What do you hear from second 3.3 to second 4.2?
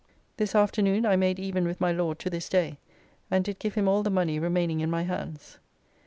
did give him all the